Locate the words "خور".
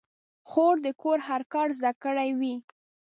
0.49-0.75